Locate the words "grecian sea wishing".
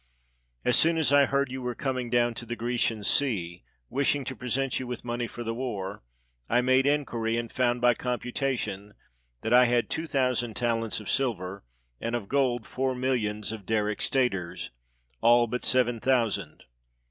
2.55-4.25